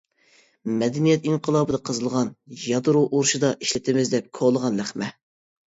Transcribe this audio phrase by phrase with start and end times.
[0.79, 2.33] مەدەنىيەت ئىنقىلابىدا قېزىلغان،
[2.71, 5.15] يادرو ئۇرۇشىدا ئىشلىتىمىز دەپ كولىغان لەخمە.